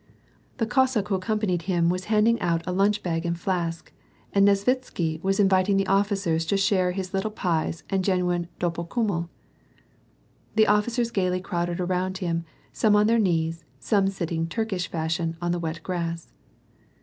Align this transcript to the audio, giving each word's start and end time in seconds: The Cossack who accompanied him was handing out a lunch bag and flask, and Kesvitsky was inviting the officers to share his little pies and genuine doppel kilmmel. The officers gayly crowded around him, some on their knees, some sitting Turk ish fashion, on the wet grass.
The 0.57 0.65
Cossack 0.65 1.09
who 1.09 1.13
accompanied 1.13 1.61
him 1.69 1.87
was 1.87 2.05
handing 2.05 2.41
out 2.41 2.63
a 2.65 2.71
lunch 2.71 3.03
bag 3.03 3.23
and 3.23 3.39
flask, 3.39 3.93
and 4.33 4.47
Kesvitsky 4.47 5.21
was 5.21 5.39
inviting 5.39 5.77
the 5.77 5.85
officers 5.85 6.43
to 6.47 6.57
share 6.57 6.91
his 6.93 7.13
little 7.13 7.29
pies 7.29 7.83
and 7.87 8.03
genuine 8.03 8.47
doppel 8.59 8.87
kilmmel. 8.89 9.29
The 10.55 10.65
officers 10.65 11.11
gayly 11.11 11.39
crowded 11.39 11.79
around 11.79 12.17
him, 12.17 12.45
some 12.73 12.95
on 12.95 13.05
their 13.05 13.19
knees, 13.19 13.63
some 13.79 14.07
sitting 14.07 14.47
Turk 14.47 14.73
ish 14.73 14.87
fashion, 14.89 15.37
on 15.39 15.51
the 15.51 15.59
wet 15.59 15.83
grass. 15.83 16.33